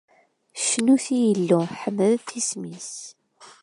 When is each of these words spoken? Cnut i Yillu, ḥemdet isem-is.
Cnut 0.67 1.05
i 1.15 1.17
Yillu, 1.23 1.59
ḥemdet 1.81 2.27
isem-is. 2.39 2.91